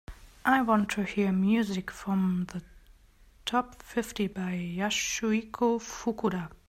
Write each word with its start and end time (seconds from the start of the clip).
I 0.45 0.63
want 0.63 0.89
to 0.93 1.03
hear 1.03 1.31
music 1.31 1.91
from 1.91 2.45
the 2.51 2.63
top 3.45 3.83
fifty 3.83 4.25
by 4.25 4.53
Yasuhiko 4.79 5.79
Fukuda 5.79 6.49